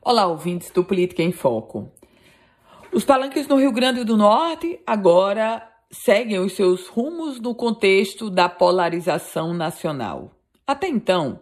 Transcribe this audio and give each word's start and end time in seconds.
Olá, 0.00 0.26
ouvintes 0.26 0.70
do 0.70 0.84
Política 0.84 1.24
em 1.24 1.32
Foco. 1.32 1.90
Os 2.92 3.04
palanques 3.04 3.48
no 3.48 3.56
Rio 3.56 3.72
Grande 3.72 4.04
do 4.04 4.16
Norte 4.16 4.78
agora 4.86 5.68
seguem 5.90 6.38
os 6.38 6.52
seus 6.52 6.86
rumos 6.86 7.40
no 7.40 7.52
contexto 7.52 8.30
da 8.30 8.48
polarização 8.48 9.52
nacional. 9.52 10.30
Até 10.64 10.86
então, 10.86 11.40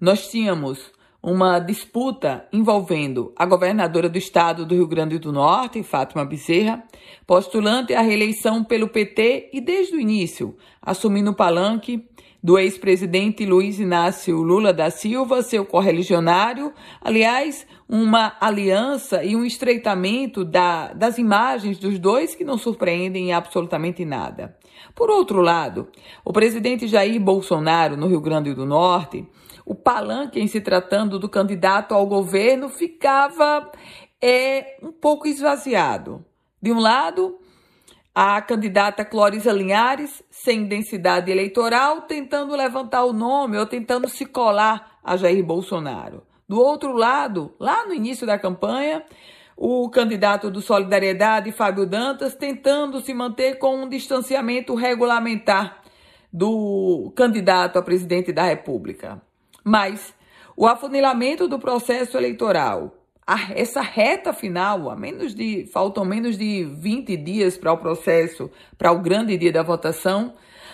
nós 0.00 0.30
tínhamos 0.30 0.90
uma 1.22 1.58
disputa 1.58 2.48
envolvendo 2.50 3.30
a 3.36 3.44
governadora 3.44 4.08
do 4.08 4.16
estado 4.16 4.64
do 4.64 4.74
Rio 4.74 4.86
Grande 4.86 5.18
do 5.18 5.30
Norte, 5.30 5.82
Fátima 5.82 6.24
Bezerra, 6.24 6.82
postulante 7.26 7.92
à 7.92 8.00
reeleição 8.00 8.64
pelo 8.64 8.88
PT 8.88 9.50
e 9.52 9.60
desde 9.60 9.94
o 9.94 10.00
início 10.00 10.56
assumindo 10.80 11.32
o 11.32 11.36
palanque 11.36 12.08
do 12.42 12.58
ex-presidente 12.58 13.44
Luiz 13.44 13.80
Inácio 13.80 14.36
Lula 14.36 14.72
da 14.72 14.90
Silva, 14.90 15.42
seu 15.42 15.64
correligionário, 15.64 16.72
aliás, 17.00 17.66
uma 17.88 18.36
aliança 18.40 19.24
e 19.24 19.34
um 19.34 19.44
estreitamento 19.44 20.44
da, 20.44 20.92
das 20.92 21.18
imagens 21.18 21.78
dos 21.78 21.98
dois 21.98 22.34
que 22.34 22.44
não 22.44 22.56
surpreendem 22.56 23.32
absolutamente 23.32 24.04
nada. 24.04 24.56
Por 24.94 25.10
outro 25.10 25.40
lado, 25.40 25.88
o 26.24 26.32
presidente 26.32 26.86
Jair 26.86 27.20
Bolsonaro, 27.20 27.96
no 27.96 28.06
Rio 28.06 28.20
Grande 28.20 28.54
do 28.54 28.64
Norte, 28.64 29.26
o 29.64 29.74
palanque 29.74 30.40
em 30.40 30.46
se 30.46 30.60
tratando 30.60 31.18
do 31.18 31.28
candidato 31.28 31.92
ao 31.92 32.06
governo 32.06 32.68
ficava 32.68 33.70
é, 34.22 34.78
um 34.82 34.92
pouco 34.92 35.26
esvaziado. 35.26 36.24
De 36.60 36.72
um 36.72 36.78
lado, 36.78 37.38
a 38.20 38.42
candidata 38.42 39.04
Clóris 39.04 39.44
Linhares, 39.44 40.24
sem 40.28 40.64
densidade 40.64 41.30
eleitoral, 41.30 42.02
tentando 42.02 42.56
levantar 42.56 43.04
o 43.04 43.12
nome 43.12 43.56
ou 43.56 43.64
tentando 43.64 44.08
se 44.08 44.26
colar 44.26 44.98
a 45.04 45.16
Jair 45.16 45.44
Bolsonaro. 45.44 46.24
Do 46.48 46.60
outro 46.60 46.92
lado, 46.94 47.54
lá 47.60 47.86
no 47.86 47.94
início 47.94 48.26
da 48.26 48.36
campanha, 48.36 49.04
o 49.56 49.88
candidato 49.88 50.50
do 50.50 50.60
Solidariedade, 50.60 51.52
Fábio 51.52 51.86
Dantas, 51.86 52.34
tentando 52.34 53.00
se 53.00 53.14
manter 53.14 53.60
com 53.60 53.82
um 53.82 53.88
distanciamento 53.88 54.74
regulamentar 54.74 55.80
do 56.32 57.12
candidato 57.14 57.78
a 57.78 57.82
presidente 57.82 58.32
da 58.32 58.42
República. 58.42 59.22
Mas 59.62 60.12
o 60.56 60.66
afunilamento 60.66 61.46
do 61.46 61.60
processo 61.60 62.16
eleitoral, 62.16 62.97
a, 63.28 63.52
essa 63.52 63.82
reta 63.82 64.32
final, 64.32 64.88
a 64.88 64.96
menos 64.96 65.34
de 65.34 65.66
faltam 65.70 66.02
menos 66.02 66.38
de 66.38 66.64
20 66.64 67.14
dias 67.18 67.58
para 67.58 67.70
o 67.70 67.76
processo, 67.76 68.50
para 68.78 68.90
o 68.90 69.02
grande 69.02 69.36
dia 69.36 69.52
da 69.52 69.62
votação, 69.62 70.32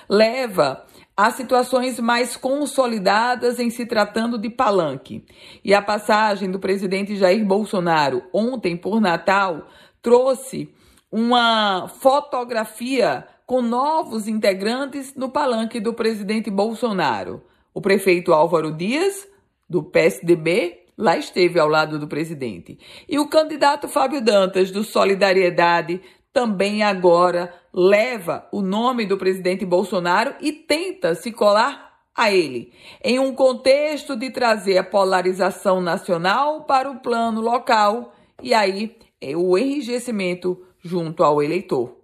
leva 0.08 0.86
a 1.16 1.32
situações 1.32 1.98
mais 1.98 2.36
consolidadas 2.36 3.58
em 3.58 3.70
se 3.70 3.84
tratando 3.84 4.38
de 4.38 4.48
palanque. 4.48 5.25
E 5.64 5.75
a 5.75 5.82
passagem 5.82 6.48
do 6.48 6.60
presidente 6.60 7.16
Jair 7.16 7.44
Bolsonaro 7.44 8.22
ontem 8.32 8.77
por 8.77 9.00
Natal 9.00 9.66
trouxe 10.00 10.72
uma 11.10 11.88
fotografia 11.88 13.27
com 13.44 13.60
novos 13.62 14.28
integrantes 14.28 15.12
no 15.16 15.28
palanque 15.28 15.80
do 15.80 15.92
presidente 15.92 16.52
Bolsonaro. 16.52 17.42
O 17.72 17.80
prefeito 17.80 18.32
Álvaro 18.32 18.70
Dias, 18.70 19.27
do 19.69 19.82
PSDB, 19.82 20.83
lá 20.97 21.17
esteve 21.17 21.59
ao 21.59 21.69
lado 21.69 21.98
do 21.98 22.09
presidente. 22.09 22.78
E 23.09 23.19
o 23.19 23.28
candidato 23.28 23.89
Fábio 23.89 24.20
Dantas, 24.20 24.70
do 24.70 24.84
Solidariedade, 24.84 26.00
também 26.33 26.83
agora 26.83 27.55
leva 27.73 28.47
o 28.53 28.61
nome 28.61 29.06
do 29.06 29.17
presidente 29.17 29.65
Bolsonaro 29.65 30.34
e 30.41 30.53
tenta 30.53 31.15
se 31.15 31.31
colar 31.31 31.95
a 32.17 32.31
ele, 32.31 32.72
em 33.03 33.19
um 33.19 33.34
contexto 33.34 34.17
de 34.17 34.31
trazer 34.31 34.78
a 34.78 34.84
polarização 34.84 35.81
nacional 35.81 36.62
para 36.65 36.89
o 36.89 37.00
plano 37.00 37.41
local 37.41 38.15
e 38.41 38.55
aí 38.55 38.97
é 39.20 39.37
o 39.37 39.59
enrijecimento 39.59 40.65
junto 40.81 41.25
ao 41.25 41.42
eleitor. 41.42 41.97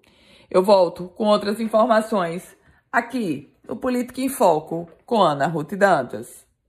Eu 0.51 0.63
volto 0.63 1.09
com 1.11 1.27
outras 1.27 1.61
informações 1.61 2.57
aqui 2.91 3.53
no 3.69 3.77
Política 3.77 4.21
em 4.21 4.29
Foco 4.29 4.89
com 5.07 5.23
Ana 5.23 5.47
Ruth 5.47 5.75
Dantas. 5.75 6.50